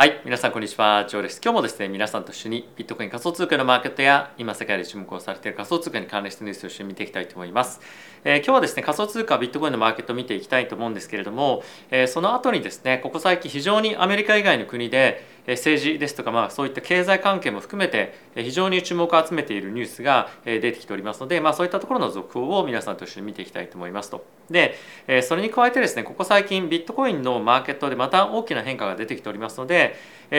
[0.00, 1.04] はい皆さんこんにちは。
[1.06, 1.42] ジョーです。
[1.44, 7.82] 今日もですね皆さんと一緒にビットコイン仮想通貨のマーケットや今世界で注目をされている仮想通貨に関連したニュースを一緒に見ていきたいと思います、
[8.24, 15.22] えー、今日はですね仮想通貨ビットコインのマーケットを見ていきたいと思うんですけれども、えー、その後にですねここ最近非常にアメリカ以外の国で
[15.54, 24.24] 政治ですとか、まあ、そういった経済関係も含めて非常に注目を集めているニュースが出てきておりますので、まあ、そういったところの続報を皆さんと一緒に見ていきたいと思いますと。
[24.50, 24.74] で
[25.22, 29.94] それに加えてですねここ最近ビットコインのマーケットでまた大きな変化が出てきておりますので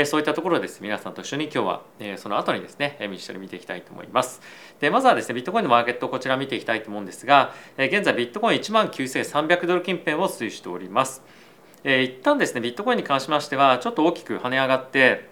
[0.06, 1.82] そういったところです皆さんと一緒に今日は
[2.18, 4.42] その後にですね一緒に見ていきたいと思います。
[4.82, 11.24] でまずはですねビットコインのマーケットをこちら見ていきたいと思うんですが現在ビットコイン1万9300ドル近辺を推移しております。
[11.84, 15.32] えー、一旦ですねビットコインに関しましてはちょっと大きく跳ね上がって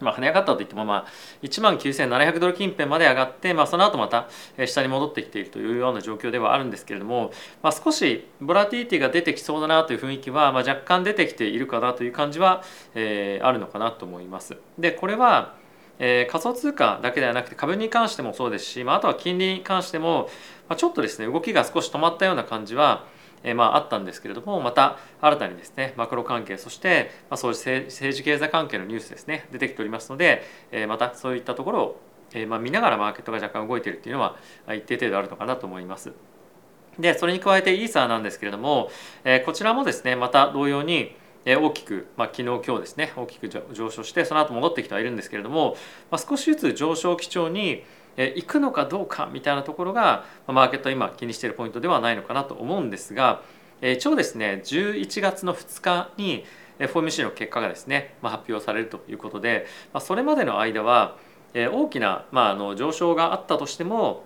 [0.00, 1.06] まあ、跳ね上がったといっても、まあ、
[1.42, 4.28] 1万9700ドル近辺まで上がって、まあ、その後また
[4.66, 7.30] 下に戻ってきているというような状況ではあるんですけれども、
[7.62, 12.62] まあ、少しボラティティが出てきそうだなという雰囲気は、まあ、若干出てきているかなという感じは、
[12.94, 14.56] えー、あるのかなと思います。
[14.78, 15.54] でこれは
[15.98, 20.28] えー、仮想通貨だけではなくて株に関してもそうですし、まあ、あとは金利に関しても、
[20.68, 23.06] まあ、ちょっとですね動きが少し止まったような感じは
[23.46, 32.00] えまあ、あったんですけれどもまた新たにですねマクロ関係そして、まあ、そういう政治経済関係のニュースですね出てきておりますので、えまたそういったところを、
[32.34, 34.36] えまあ、見ながらマーケットが若干動いているっていうのは
[34.68, 36.12] 一定程度あるのかなと思います。
[36.98, 38.90] でそれに加えてイーサーなんですけれども、
[39.24, 45.76] えこちらもですねまた同様に大きく、まあ、昨日今日ですね大きく上昇してその後戻ってきてはいるんですけれども、
[46.10, 47.84] まあ、少しずつ上昇基調に
[48.16, 53.42] 行くのかどうかみたいなところがマーケットは今気にしているポイントではないのかなと思うんですが
[53.82, 56.44] 一応ですね11月の2日に
[56.78, 59.66] FOMC の結果がですね発表されるということで
[60.00, 61.16] それまでの間は
[61.54, 62.26] 大きな、
[62.76, 64.24] 上昇があったとしても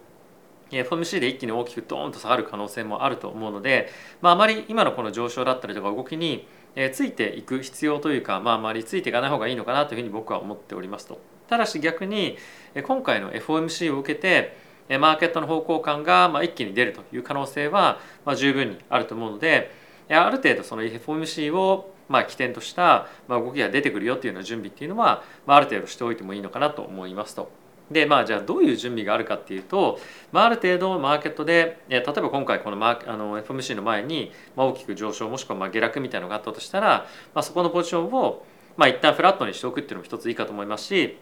[0.70, 3.88] FOMC で一気に大きくドーンと下がる可能性もあると思うので、
[4.20, 6.46] まあ、まり今のこの上昇だったりとか動きに
[6.92, 11.20] ついていく必要というか、まあ、あまりついていかない方がいいのかなというふうに僕は思っておりますと。
[11.50, 12.38] ただし逆に
[12.86, 14.56] 今回の FOMC を受けて
[14.98, 17.98] マーケットの方向感が一気に出るという可能性は
[18.36, 19.72] 十分にあると思うので
[20.08, 27.50] ある程度その FOMC をま起点とした動きが出てくるよっていうような準備っていうのはある程度しておいてもいいのかなと思いますと。
[27.90, 29.98] でまあじゃあどういう準備があるかっていうと、
[30.30, 38.44] まあ、ある程度マーケットで例えば今回このマーあの FOMC の前に大きく上昇もしくはま下落みたいなのがあったとしたら、まあ、そこのポジションを
[38.76, 41.18] まあ一旦フラットにしておくっていうのも一ついいかと思いますし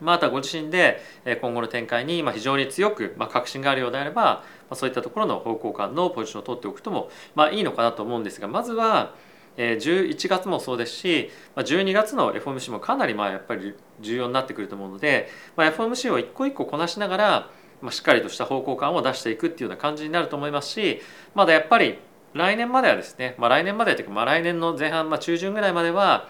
[0.00, 1.02] またご自身で
[1.40, 4.44] 今後の展開に非常に強く確信があるようであれば
[4.74, 9.14] そういったところの方向感のポジションを取っておくともまあいいのかなと思うんですがまずは
[9.56, 17.50] 11月もそうですし12月の FOMC もかなりまあやっぱり重要になってくると思うので FOMC を一個一個こなしながら
[17.90, 21.00] しっかりとした方向感を出していくっていうような感じになると思いますし
[21.34, 21.98] まだやっぱり
[22.34, 26.28] 来年まではですね、まあ、来年までというか、まあ、来年の前半、まあ、中旬ぐらいまでは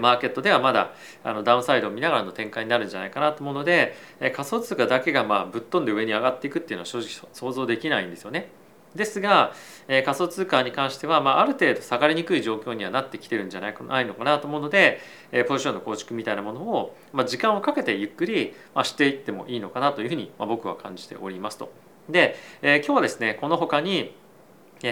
[0.00, 0.92] マーケットではまだ
[1.24, 3.94] あのダウンサイドを見ながらの展開になるんじゃないかなと思うので
[4.34, 8.48] 仮想通貨だけがまあぶっ飛んで上に上がっていくっていうのは正直想像できないんですよね。
[8.94, 9.54] ですが
[9.88, 13.74] 仮想通貨に関しては、まあ、ある程度下がりにくい状況にはなってきてるんじゃない
[14.06, 15.00] のかなと思うので
[15.48, 21.72] ポジションの構築みたいなものを、まあ、時間をかけてゆっくりましていってもいいのかなというふうに僕は感じておりますと。
[22.08, 24.14] でえ今日はですねこの他に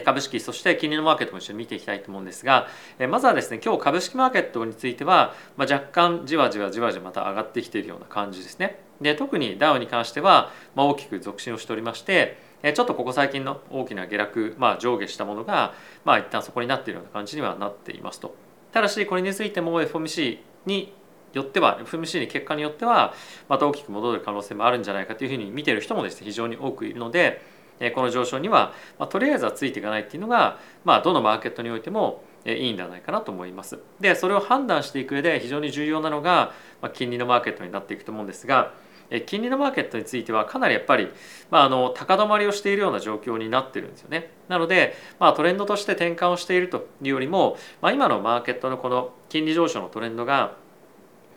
[0.04, 2.68] 株式そして金利のマーケットも一緒に見ていきたいと思うんですが
[3.08, 8.78] まずはですね今日株式マーケットについては、ま若干じわじわじわじわまた上がってきているような感じですね。
[9.00, 15.72] で特にダウに関しては、ま大きく続伸をしておりましてちょっとここ最近の大きな下落、まあ、上下したものが、
[16.04, 18.34] まあ、一旦そこになっているような感じにはなっていますと。
[18.72, 20.92] ただしこれについても FOMC に
[21.32, 23.14] よっては FMC に結果によっては
[23.48, 27.40] また大きく戻る可能性もあるんじゃないかというふうに見ている人もですね非常に多くいるので
[27.94, 33.78] この上昇には、まあ、とりあえずはついていかないっていうのが、まあ、どのマーケットにおいてもいいんではないかなと思います。
[34.00, 36.52] でそれを判断していく上で非常に重要なのが、
[36.82, 38.72] まあ、金利のマーケットになっていくと思うんですが
[39.26, 41.08] 金利のマーケットについてはかなりやっぱり、
[41.50, 44.30] まあ、あの高止まりをしているような状況になってるんですよね。
[44.48, 50.54] なので、まあ、トレンドとして転換をしているというよりも、まあ、今のマーケットのこの金利上昇のトレンドが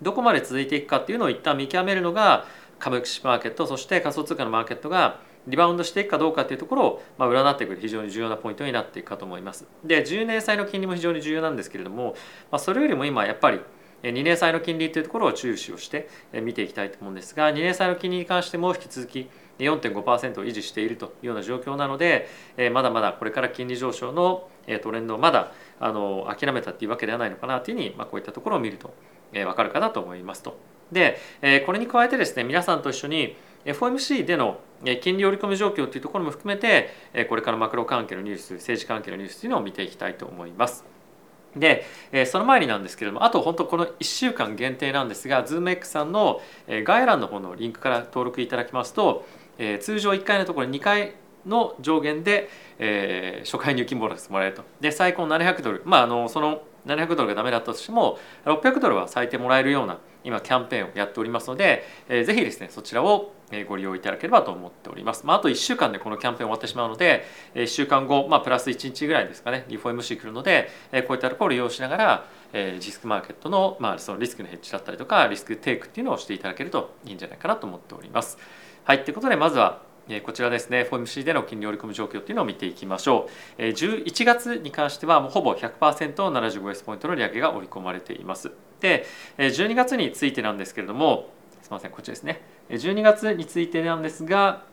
[0.04, 2.46] どこまで続いていくかっていうのを一旦見極めるのが
[2.78, 9.66] 株式マーケットそして仮想通貨のマーケットがリバウンドしていくかどうかっていうところを、まあ、占ってくる非常に重要なポイントになっていくかと思います。
[9.84, 12.16] で10年債の金利も非常に重要なんですけれども、
[12.52, 13.60] まあ、それよりも今やっぱり
[14.04, 19.30] 2年債の金利というところを注視をして見ていきたいと思うんですが2年債の金利に関しても引き続き
[19.60, 22.28] 4.5%を維持しているというような状況なので
[22.74, 24.50] まだまだこれから金利上昇の
[24.82, 28.94] トレンドをまだあの諦めたっていうわけではないのかなというふうに、まあ、こういったところを見ると
[29.32, 30.58] 分かるかなと思いますと。
[30.92, 31.18] で
[31.66, 34.60] これに加えてですね皆さんと一緒に FOMC での
[35.02, 36.90] 金利織り込み状況というところも含めて
[37.30, 40.86] これからマクロ関係のニュース政治関係のニュースというのを見ていきたいと思います。
[41.56, 41.86] で、
[42.26, 46.42] その前になんですけれどもあと本当この1週間限定なんですが ZoomX さんの
[46.84, 49.26] 概要欄の方のリンクから登録いただきますと、
[49.80, 51.14] 通常1回のところ2回
[51.46, 52.50] の上限で、
[52.80, 63.34] え、初回入金ボーナスもらえるとで最高700ドルまああのその700ドルがダメだったとしても600ドルは最低もらえるような今キャンペーンをやっておりますので、えー、ぜひですねそちらを
[63.68, 65.26] ご利用いただければと思っております。
[65.26, 67.24] まあ、あと1週間でこのキャンペーン終わってしまうので
[67.54, 70.70] 1週間後、まあ、プラス1日ぐらいですかねリフォーム MC 来るので
[71.08, 78.38] こういったところを利用しながらリスクマーケットの,、まあそのリスクのヘッジだったりとかリスクテイクっていうのをしていただけるといいんじゃないかなと思っております。
[78.86, 79.94] はい、ということでまずは
[80.26, 88.52] こちらですね FOMC での金利織り込む状況っていうのを見ていきましょう11月に関してはほぼ 100%75S ポイントの利上げが織り込まれています
[89.38, 91.30] 12月についてなんですけれども
[91.62, 92.42] すみませんこっちですね。
[92.70, 94.64] 12月についてなんですが、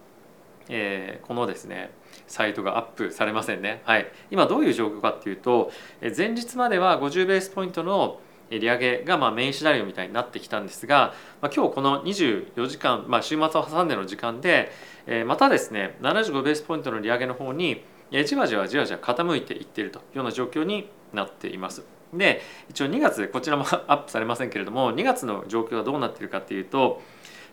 [0.69, 1.91] えー、このですね
[2.27, 5.73] サイトがアップされませんね、はい、今どういう状況かっていうと
[6.17, 8.21] 前日までは50ベースポイントの
[8.51, 14.71] 利上げがまあメインシナリオみたいになってきたんですが、まあ、今日この24時間、まあ、週末を挟んでの時間で、
[15.07, 17.83] えー、またですね75ベースポイントの利上げの方に
[18.25, 22.00] じわじわじわじわ傾いていっているというような状況になっています。
[22.13, 27.03] で一応2月こちらも アップされませんけれども2月の状況はどうなっているかっていうと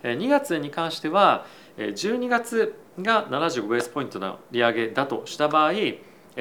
[0.03, 1.45] 2月に関しては
[1.77, 5.73] 12月が75ベースポイントの利上げだとした場合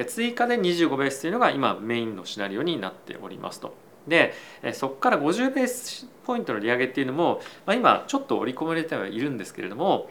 [0.05, 3.75] 追加で25ベースというのが今メインのシナリオになっておりますと。
[4.07, 4.33] で
[4.73, 10.09] そこから50ベースポイントの利上げっていうのも、まあ、今ちょっと織り込まれてはいるんですけれども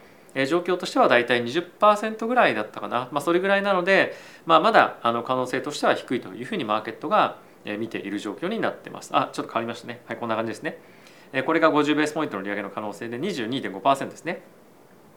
[0.49, 4.15] 状況としてはだいたい20%ぐらいだったかな、まあ、それぐらいなので、
[4.45, 7.39] まあ、まだあの可能性としては低いというふうにマーケットが
[7.79, 9.11] 見ている状況になってます。
[9.13, 10.01] あちょっと変わりましたね。
[10.07, 10.79] はいこんな感じですね。
[11.45, 14.43] これが50ベースポイントの利上げの可能性で22.5%ですね。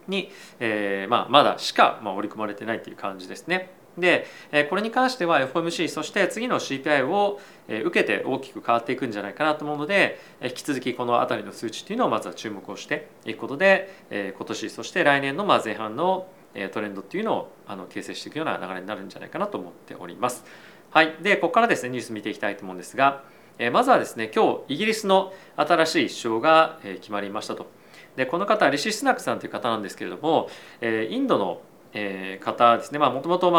[0.07, 3.69] に、えーまあ、まだしか、まあ、織り込まれてないという感じですね。
[3.97, 4.25] で
[4.69, 16.27] これに関しては FOMC そして次の CPI を受けて大きく変わっていくんじゃないかなと思うので引き続きこの辺りの数値っていうのをまずは注目をしていくことで今年そして来年の前半の
[16.71, 20.45] トレンドっていうのをあの形成していくような流れになるんじゃないかなと思っております。
[20.91, 23.23] はい、でここからですねニュース見ていきたいと思うんですが
[23.59, 27.67] えまずはですね今日イギリスの新しい首相が決まりましたと。
[28.15, 30.49] でこの方リシ・スナクさんという方なんですけれども
[30.81, 31.61] えインドの
[31.93, 33.49] え方ですねもともと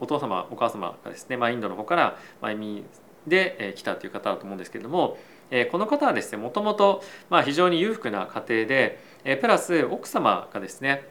[0.00, 1.96] お父様お母様がですね、まあ、インドの方か
[2.42, 2.84] ら移民
[3.26, 5.16] でえ来たという方だと思うんですけれども
[5.50, 7.02] えこの方はですねもともと
[7.46, 11.08] 非常に裕福な家庭でえプラス奥様がですね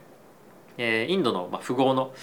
[0.77, 2.13] インドの富豪の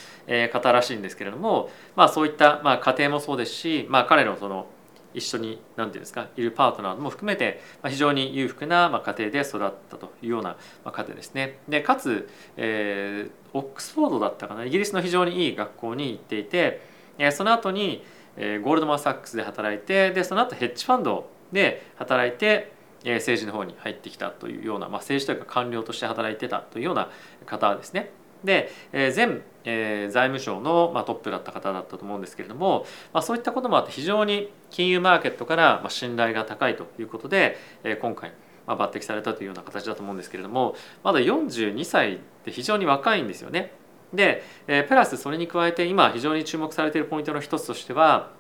[0.53, 4.67] 方らしいんですけれども、まあ、そういったまあ家庭もそうですし、まあ、彼のその
[5.15, 11.59] 一緒に何て言うんですかいるパートナーも含めて非常に裕福な家庭で育ったというような家庭ですね。
[11.69, 16.81] でかつ、えー、オックスフォードだったかなイギリスの非常にいい学校に行っていて
[17.33, 18.05] その後に
[18.37, 22.73] ゴールドマン・サックスで働いてでその後ヘッジファンドで働いて
[23.05, 27.11] 政治の方に入ってきたというような、まあ、政治というか官僚として働いてたというような
[27.45, 28.11] 方ですね。
[28.45, 38.33] で前財務省のまトップだった方だったと思うんですけれどもまそういったこともあって非常に金融マーケットからま信頼が高いということでえ今回
[38.67, 40.75] ま抜擢されたというような形だと思うんですけれども
[41.05, 43.73] まだ42歳って非常に若いんですよね。
[44.13, 48.31] でえプラスそれに加えて今非常に注目されているポイントの一つとしては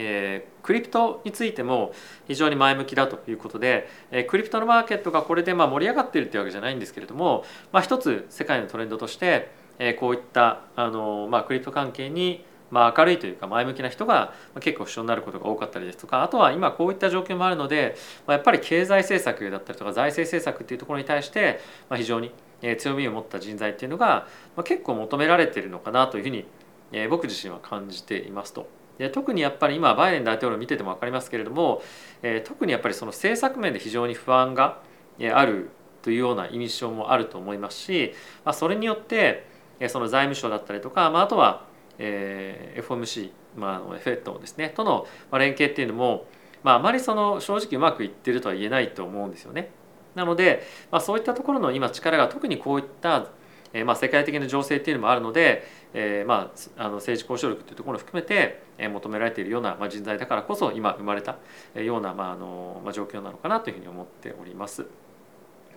[0.00, 1.92] えー、クリプトについても
[2.28, 17.96] 非常に前向きだということで、えー、クリプトのマーケットがこれでまあ盛り上がっているというわけじゃないんですけれども、まあ、一つ世界のトレンドとして、えー、こういったあの、まあ、クリプト関係にまあ、明るいというか前向きな人が結構主張になることが多かったりですとかあとは今こういった状況もあるので
[18.26, 21.60] まやっぱり経済政策だったりとか財政政策っていうところに対して
[21.94, 22.30] 非常に
[22.76, 24.26] 強みを持った人材っていうのが
[24.64, 26.44] 結構求められてるのかなというふうに
[27.08, 28.77] 僕自身は感じていますと。
[28.98, 31.82] で特にやっぱり今バイデン大統領見てても分かりますけれども、
[32.22, 34.80] えー、特にやっぱりその政策面で非常に不安が
[35.32, 35.70] ある
[36.02, 38.12] というような印象もあると思いますし、
[38.44, 39.46] まあ、それによって
[39.88, 41.64] その財務省だったりとか、まあ、あとは、
[41.98, 46.26] えー、FOMC、まあ、あの FED ですねとの連携っていうのも、
[46.64, 49.70] まあ、あまりその正直うまくいってるとは言えないと思うんですよね。
[50.14, 53.28] なので、まあ、そういったところの今力が特にこういった
[53.72, 55.64] え、まあ、世界的な情勢っていうのもあるので、
[55.94, 61.38] えー、まあ、あの政治交渉力というところを含めて、えー、求められているような、まあ、人材だからこそ今生まれた
[61.74, 64.86] ような、まああのまあ、状況なのかなというふうに思っております。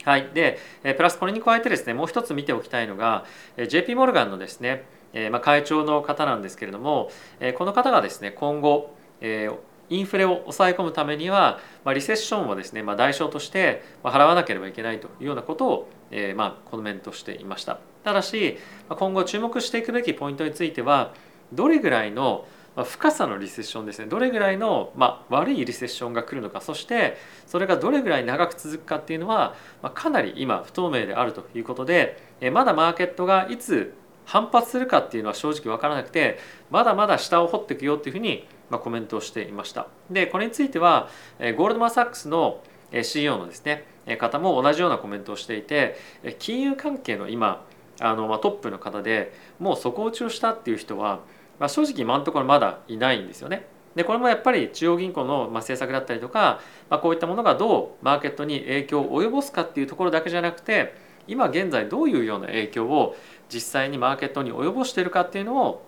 [0.03, 3.24] はい、でプラスこれに加えてですねもう一つ見ておきたいのが
[3.68, 7.12] JP モルガンのですね、えまあ、会長の方なんですけれども
[7.56, 9.56] この方がですね今後、えー
[9.91, 18.58] インフレを抑え込むためには、まあ、リセッションをですね、まあ、代償として払わなければいけないというようなことを、えー、まあコメントしていましたただし
[18.89, 21.13] 今後注目していくべきポイントについては
[21.53, 22.46] どれぐらいの
[22.86, 24.05] 深さのリセッションですね。
[24.05, 26.62] どれぐらいの、まあ、悪いリセッションが来るのか。
[26.62, 32.17] そしてそれがどれぐらい長く続くかっていうのは、まあ、かなり今不透明であるということで
[32.53, 33.93] まだマーケットがいつ
[34.25, 36.39] 反発するかっていうのは正直分からなくて
[36.70, 39.88] まだまだ下を掘っていくよっていうふうにまあコメントをしていました。
[40.10, 41.10] でこれについては
[41.58, 42.63] ゴールドマン・サックスの
[43.03, 43.86] CEO のですね
[44.17, 45.98] 方も同じようなコメントをしていて
[46.39, 47.65] 金融関係の今
[48.01, 51.22] あの、まトップの方でもう底打ちをしたっていう人は、
[51.60, 53.67] まあ、正直今のところまだいないんですよね。
[53.96, 60.96] でこれもやっぱり中央銀行の政策だったりとか、まあ、こういったものがどうマーケットに影響を及ぼすかっていうところだけじゃなくて
[61.27, 63.15] 今現在どういうような影響を
[63.50, 65.86] 実際にマーケットに及ぼしているかっていうのを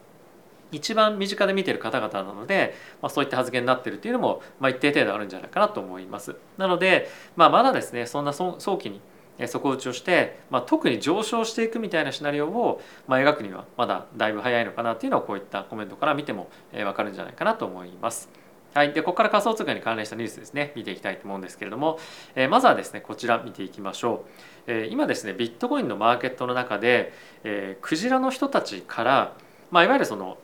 [0.72, 6.36] 一番身近で見てる方々なので、まあ、そういった発言になってるっていうのも、まあ、一定程度あるんじゃないかなと思います。
[6.58, 9.00] なので、まあ、まだですねそんな早期に
[9.37, 18.29] 底打ちをして、まあ、特に上昇していくみたいなシナリオを、まあ、描くにはまだだいぶ早いのかなっていうのをこういったコメントから見ても分かるんじゃないかなと思います。
[18.73, 20.71] はい、でここから仮想通貨に関連したニュースですね。
[20.75, 21.99] 見ていきたいと思うんですけれども、
[22.35, 24.25] え、まずはですねこちら見ていきましょ
[24.67, 27.13] う、え、今ですねビットコインのマーケットの中で、
[27.43, 29.37] え、クジラの人たちから、
[29.69, 30.39] まあ、いわゆるその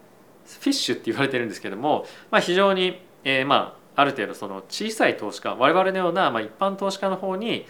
[0.45, 7.65] フィッシュって言われてるんですけども、まあ、非常に、え、まあある程度その小さい投資家我々のような、まあ、一般投資家の方に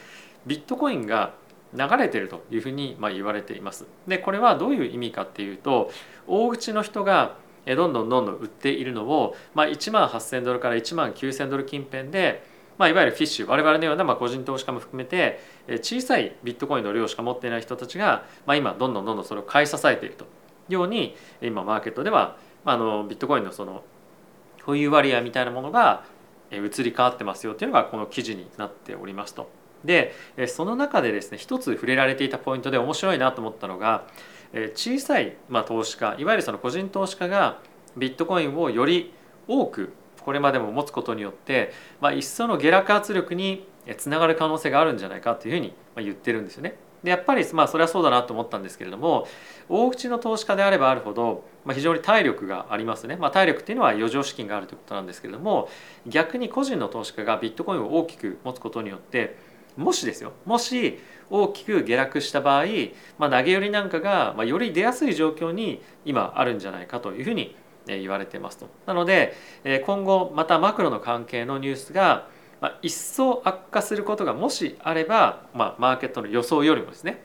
[0.46, 1.34] ビットコインが
[1.74, 3.86] 流れてるというふうにまあ言われています。
[4.08, 5.91] でこれはどういう意味かっていうと
[6.27, 12.43] 大口の人がどんどんどんどん売っているのを、まあ、1万8,000ドルから1万9,000ドル近辺で、
[12.79, 15.39] まあ、いわゆるフィッシュ我々のようなまあ個人投資家も含めて
[15.81, 20.27] 小さいビットコインの量しか持っていない人たちが、まあ、今どんどんどんどんそれを買い支えているとい
[20.69, 23.84] うように今マーケットではあのビットコインのその
[24.63, 26.03] 保有割合みたいなものが
[26.51, 29.59] 移り変わってますよというのがこの記事になっておりますと。
[29.83, 30.13] で
[30.48, 34.07] その中でですね一つ触れられていたポイントで面白いなと思ったのが
[34.74, 37.59] 小さいまあ投資家いわゆるその個人投資家が
[37.98, 39.13] ビットコインをより
[39.48, 41.71] 多くこれまでも持つことによって、
[42.01, 43.65] まあ、一層の下落圧力に
[43.98, 46.75] つながる可能性があるんじゃないかというふうに言ってるんですよね。
[47.03, 49.27] でやっぱりまあそれはそうだなと思ったんですけれども
[49.69, 55.69] 大口の投資家であればあるほど、まあ、非常に体力がありますね、まあ、体力っていうのは余剰資金があるということなんですけれども
[56.07, 59.38] 逆に個人の投資家がビットコインを大きく持つことによって
[59.77, 60.99] もしですよもし
[61.29, 62.65] 大きく下落した場合、
[63.17, 68.67] まあ、投げ寄りなんかが、ま、より出やすい状況に今あるんじゃないかというふうに言われてますと。
[68.85, 69.35] なので
[69.85, 72.27] 今後またマクロの関係のニュースが
[72.81, 77.23] 一層悪化することがもしあれば、まあ、マーケットの予想よりもですね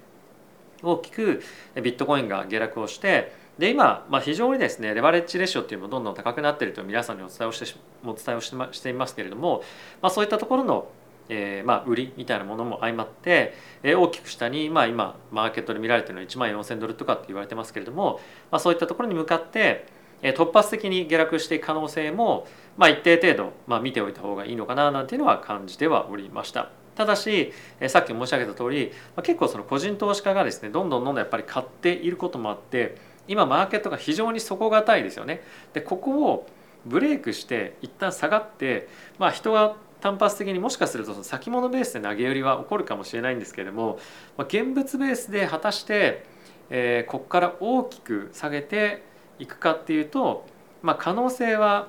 [0.82, 1.42] 大きく
[1.82, 9.62] ビットコインが下落をしてで今、まあ、非常にですねレバレッジレシオっていうのもどんどん高くなっていると皆さんにお伝えをしてお伝えをしていますけれども、
[10.02, 10.88] まあ、そういったところの
[11.28, 19.86] えー、まあ売りみたいなものも相まって、えー、大きく下に、まあ、今マーケットで見られてるのは1万4,000ドルとかって言われてますけれども、まあ、そういったところに向かって、
[20.22, 26.70] えー、突発的に下落していく可能性も、まあ、一定程度、まあ、見ておいた方がいいのかななんていうのは感じてはおりました。
[26.94, 35.42] ただし、えー、さっき申し上げた通り、まあ、結構その個人投資家がですねどんどんどんどんやっぱり買っていることもあって今マーケットが非常に底堅いですよね。
[35.72, 36.46] でここを
[36.86, 38.88] ブレイクして一旦下がって、
[39.18, 43.98] まあ、人が単発的にもしかするとその先物ベースで投げ売りは起こるかもしれないんですけれども、
[44.36, 46.26] まあ、現物ベースで果たして、
[46.68, 49.02] えー、ここから大きく下げて
[49.38, 50.44] いくかっていうと、
[50.82, 51.88] まあ、可能性は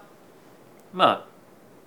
[0.93, 1.34] まあ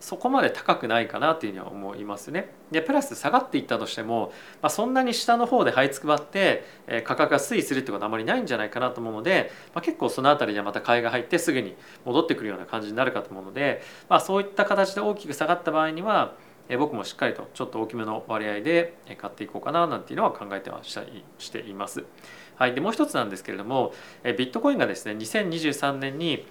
[0.00, 2.50] そこまで高くないかなというふうには思いますね。
[2.70, 11.74] でプラス下がっていったとしても、まあ、そんなに下の方で這いつくばって、えー、価格が推移するってことはあまりないんじゃないかなと思うので、まあ、結構その辺りでまた買いが入ってすぐに
[12.04, 16.34] 戻ってくるような感じになるかと思うので、まあ、そういった形で大きく下がった場合には、
[16.68, 22.04] えー、僕もしっかりとちょっと大きめの割合で買っていこうかななんていうのは考えてはしたりしています。
[22.56, 23.92] はい、でもう一つなんですけれども、
[24.24, 26.46] えー、ビットコインがですね2023年に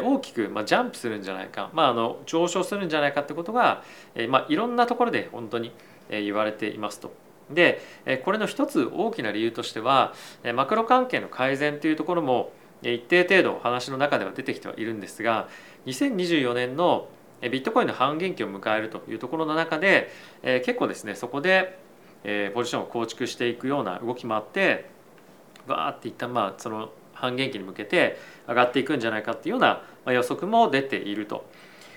[0.00, 3.82] 大きくまジャンプするんじゃないか、まあ、あの上昇するんじゃないかってことが、
[4.28, 5.72] ま、いろんなところで本当に
[6.08, 7.12] 言われていますと。
[7.50, 7.80] で
[8.24, 10.14] これの一つ大きな理由としては
[10.54, 15.48] マクロ関係の改善というところも一定程度話の中では出てきてはいるんですが
[15.86, 17.08] 2024年の
[17.42, 20.10] ビットコインの半減期を迎えるというところの中で
[20.42, 21.78] 結構ですねそこで
[22.54, 24.88] ポジションを構築していくような動きもあって
[25.66, 26.90] バーっていったまあその
[27.22, 31.46] 半減期に向けて上がっていくんじゃないかっていうような予測も出ていると。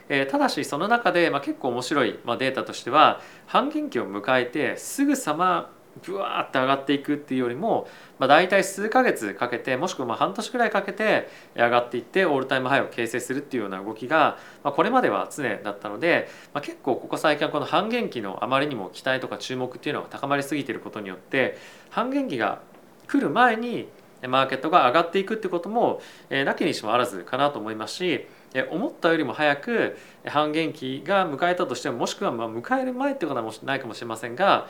[0.08, 5.72] えただしその中で、まあ、結構面白い、データとしては半減期を迎えてすぐさま
[6.04, 7.88] ブワーって上がっていくっていうよりも、
[8.20, 21.58] まあ、大体数ヶ月かけてもしくはまあ半年くらいかけて上がっていってオールタイムハイを形成するっていうような動きが、まあ、これまでは常だったので、まあ、結構ここ最近はこの半減期のあまりにも期待とか注目っていうのが高まりすぎていることによって
[21.90, 22.62] 半減期が
[23.08, 23.88] 来る前に
[24.28, 28.26] マーケットが上がっていくってことも、なきにしもあらずかなと思いますし
[28.72, 34.68] 思ったよりも早く半減期が迎えたとしてももしくはま迎える前ってことはないかもしれませんが、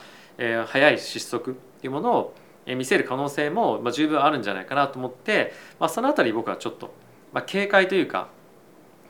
[0.66, 2.34] 早い失速っていうものを
[2.66, 6.92] 見せる可能性も十分あるんじゃないかなと思って、まあ、その辺り僕はちょっと、
[7.32, 8.28] ま警戒というか、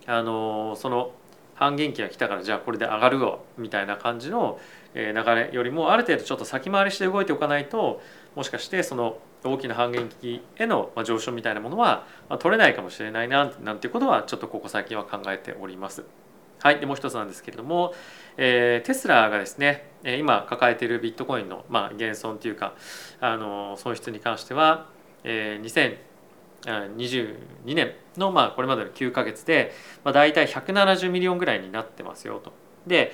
[0.07, 1.13] あのその
[1.55, 4.61] 半減期が来たからじゃあこれで上がるわみたいな感じの
[4.95, 8.01] 流れよりもある程度ちょっと先回りして動いておかないと
[8.35, 12.07] もしかしてその大きな半減期への上昇みたいなものは
[12.39, 16.05] 取れないかもしれないななんていうことはちょっとここ最近は考えております。
[16.61, 17.95] はい、でもう一つなんですけれども、
[18.37, 22.75] えー、テスラがですね今抱えているビットコインの、まあ、減損というか
[23.21, 24.89] あの損失に関しては、
[25.23, 25.95] えー、
[26.65, 29.73] 2022年の、まあ、これまでの9か月で、
[30.03, 32.53] まあ、大体170 million ぐらいになってますよと。
[32.87, 33.13] で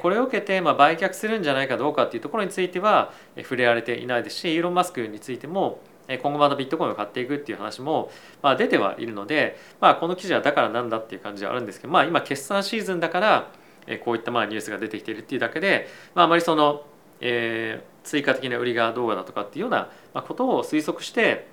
[0.00, 8.10] これを受けてま売却するんじゃないかどうかっていうところについては触れられていないですしイーロン・マスクについても今後またビットコインを買っていくっていう話も
[8.42, 13.50] まあ出てはいるので、まあ、この記事はだからなんだっていう感じはあるんですけど、まあ、今決算シーズンだから
[14.04, 16.84] こういったまあニュースが出てきているっていうだけで、まあ、あまりその、
[17.20, 19.88] えー、追加的な売りがどうだとかっていうような
[20.22, 21.48] ことを推測して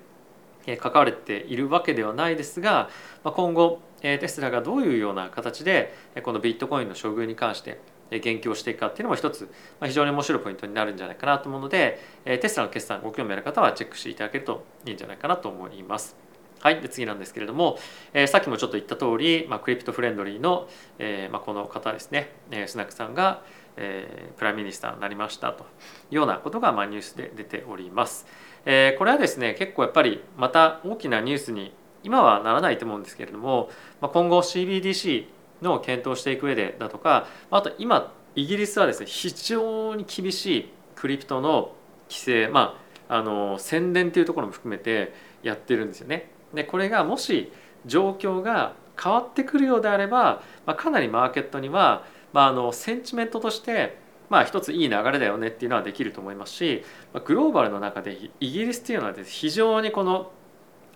[0.80, 2.90] 関われているわけではないですが
[3.24, 7.80] ま今後テスラがどういうような形でこのビットコインの処遇に関して
[8.12, 9.50] 言及をしていくかっていうのも一つ
[9.84, 16.30] 非常に面白いポイントになるんじゃないかなと思うのでテスラの決算ご興味ある方はチェックしていただけるといいんじゃないかなと思います。
[16.62, 17.80] はい、で次なんですけれども、
[18.14, 23.44] え、さっきもちょっと言った通り、まあ、クリプトフレンドリーの、えまあ、この方ですね、え、スナックさんが、
[23.78, 25.66] え、プライミニスターになりましたとい
[26.12, 28.28] うようなことが、まあ、ニュースで出ております。
[28.66, 31.72] え、これはですね結構やっぱりまた大きなニュースに
[32.04, 33.70] 今はならないと思うんですけれども、
[34.02, 35.26] まあ、今後 CBDC
[35.62, 41.74] の検討していく上でだとかあと今イギリスはですね非常に厳しいクリプトの
[42.10, 46.30] 規制まああの宣伝っていうところも含めてやってるんですよね。
[46.54, 47.52] でこれがもし
[47.86, 53.98] 状況が変わってくるようであれば、まあ、かなりマーケットには、まあ、あのセンチメントとして
[54.30, 56.84] まあ一ついい流れだよねっていうのはできると思いますし
[57.26, 60.32] グローバルの中でイギリスっていうのはです非常にこの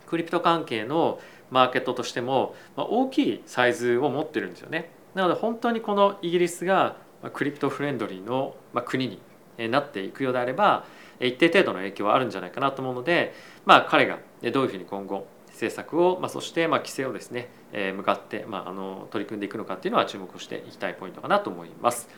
[0.06, 4.90] クリプト関係のマーケットとしても大きいサイズを持ってるんですよね。
[5.14, 6.96] なので本当にこのイギリスが
[7.32, 9.06] クリプトフレンドリーの国
[9.58, 10.84] になっていくようであれば
[11.20, 13.32] 一定程度の影響はあるんじゃないかなと思うので、
[13.64, 14.18] まあ、彼が
[14.52, 22.08] どういうふうに今後政策を、まあ、そしてまあ規制をですね、向かって、まあ、あの取り組んでいくのかっていうのは注目していきたいポイントかなと思います。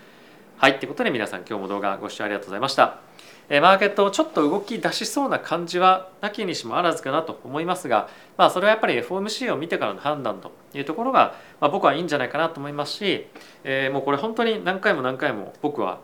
[0.56, 3.00] はい、ということで皆さん今日も動画ご視聴ありがとうございました。
[3.48, 13.26] マーケットをちょっと動き出しそうな感じはなきにしもあらずかなと思いますが、まあ、それはやっぱり FOMC を見てからの判断というところが、まあ、僕はいいんじゃないかなと思いますし、
[13.62, 16.00] えー、もうこれ本当に何回も何回も僕は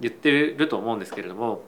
[0.00, 1.62] 言ってると思うんですけれども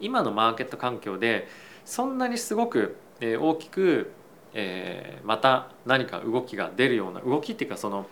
[0.00, 1.48] 今のマーケット環境で
[1.84, 4.12] そんなにすごく大きく、
[4.54, 8.06] えー、また何か動きが出るような動きっていうかその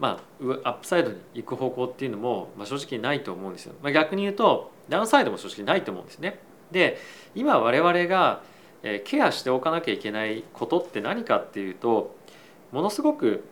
[0.00, 3.74] まあ、アップサイドに行く方向っていうのも、まあ、正直ないと思うんですよ。
[3.84, 6.38] まあ、逆に言うとダウンサイドも正直ないと思うんですね。
[6.70, 6.98] で
[7.34, 8.42] 今我々が
[9.04, 12.16] ケアしておかなきゃいけないことって何かっていうと
[12.72, 13.44] ものすごく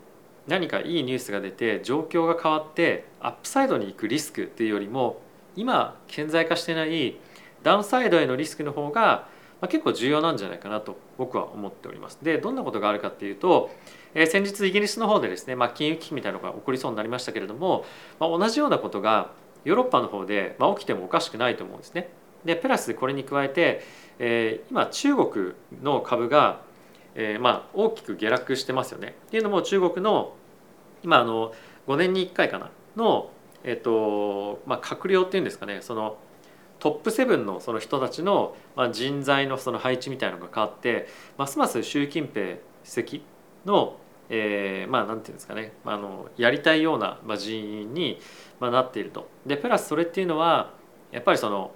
[0.49, 5.21] 何かいいニュースが出て状況が変わってアップサイドに行くリスクっていうよりも
[5.55, 7.17] 今顕在化してない
[7.63, 9.29] ダウンサイドへのリスクの方が
[9.69, 12.19] 結構重要なんじゃないかなと僕は思っております。
[12.23, 13.71] でどんなことがあるかっていうと
[14.15, 17.85] え、先日イギリスの方でですね、まあ、金融危機みたいなのが起こりそうになりましたけれども、
[18.19, 19.31] まあ、同じようなことが
[19.65, 22.09] ヨーロッパの方で、まあ、起きてもおかしくないと思うんですね。
[22.45, 23.83] でプラスこれに加えて、
[24.19, 26.63] えー、今中国の株が、
[27.15, 29.15] えー、まあ大きく下落してますよね。
[29.27, 30.35] っていうのも中国の
[31.03, 31.53] 今あの
[31.87, 33.31] 5年に1回かなの、
[33.65, 36.19] えーとまあ、閣僚っていうんですかねその
[36.79, 38.57] トップ7のその人たちの
[38.93, 43.23] 人材のその配置みたいなのが変わってますます習近平主席
[43.67, 43.99] の、
[44.31, 48.19] えー、まあなんていうんですかね、まあのやりたいような人員に
[48.61, 49.29] なっていると。
[49.45, 50.73] でプラスそれっていうのは
[51.13, 51.73] やっぱりその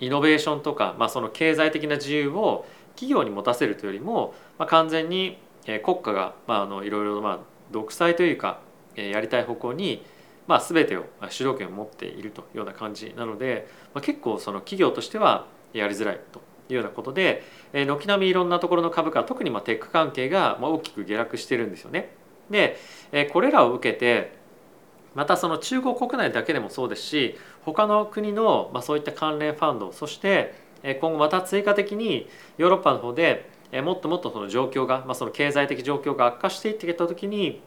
[0.00, 5.38] イノベーションとか、まあ、その経済的な自由を企業に持たせるというよりも、まあ、完全に
[5.84, 7.38] 国家が、まあ、あのいろいろまあ
[7.70, 8.60] 独裁というか
[8.96, 10.04] やりたい方向に、
[10.48, 22.10] まあ、全てを主導権を持っているというような感じなので、まあ、結構その企業としてはやりづらいというようなことで軒並みいろんなところの株価特にまテック関係が大きく下落してるんですよね。
[22.50, 22.76] で
[23.32, 24.32] これらを受けて
[25.14, 30.54] またその中国国内だけでもそうですし他の国のまそういった関連ファンドそして
[31.00, 33.48] 今後また追加的にヨーロッパの方で
[33.84, 37.62] もっともっとその状況が、まあ、その経済的状況が悪化していってきた時に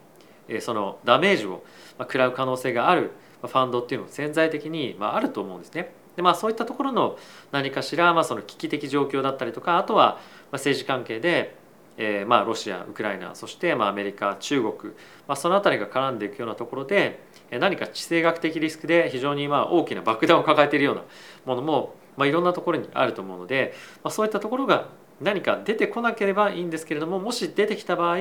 [0.60, 1.64] そのダメージを
[1.98, 5.92] 食らう可能性があるファンドっていうのも潜在的にあると思うんですね。
[6.16, 7.18] でまあそういったところの
[7.52, 10.18] 何かしら、まあ、その危機的状況だったりとかあとは
[10.52, 11.54] 政治関係で
[11.98, 14.92] えー、まあロシアウクライナそしてまあアメリカ中国、
[15.26, 21.02] まあ、その辺りが絡んでいくようなところで何か地政学的リスクで非常にまあ大きな爆弾を抱えているような
[21.44, 24.88] ものも、まあ、いろんなところにあると思うので、まあ、そういったところが
[25.20, 28.18] 何か出てこなければいいんですけれどももし出てきた場合、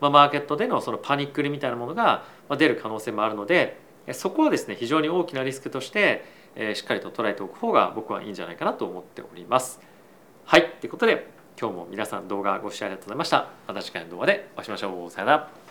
[0.00, 2.24] まあ、マーケットでのそのパニックみたいなものが
[2.58, 3.78] 出る可能性もあるので
[4.12, 9.80] そこはですね非常に大きなリスクとしてえしっかりと捉えておく方が僕はいいんじゃないかなと思っております。
[10.44, 13.50] はいということで今日も皆さん動画ご視聴ありがとうございました。
[13.66, 15.10] また次回の動画でお会いしましょう。
[15.10, 15.61] さよなら。